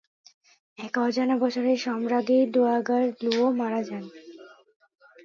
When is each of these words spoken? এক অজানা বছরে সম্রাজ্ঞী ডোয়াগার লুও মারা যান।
এক 0.77 0.93
অজানা 0.97 1.35
বছরে 1.37 1.71
সম্রাজ্ঞী 1.77 2.39
ডোয়াগার 2.53 3.03
লুও 3.23 3.47
মারা 3.59 3.81
যান। 3.83 4.03